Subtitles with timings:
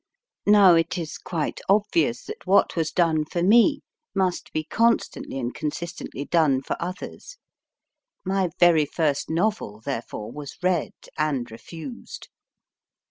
[0.47, 3.81] Now it is quite obvious that what was done for me
[4.15, 7.37] must be constantly and consistently done for others.
[8.25, 12.29] My very first novel, therefore, was read and refused.